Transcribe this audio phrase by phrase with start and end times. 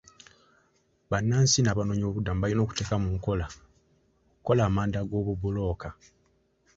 [1.09, 3.45] Bannansi n'abanoonyiboobubudamu balina okuteeka mu nkola
[4.31, 5.89] okukola amanda g'obubulooka.